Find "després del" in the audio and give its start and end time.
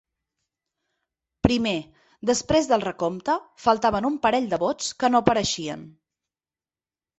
2.31-2.85